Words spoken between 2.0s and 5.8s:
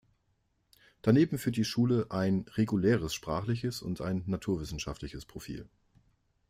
ein reguläres sprachliches und ein naturwissenschaftliches Profil.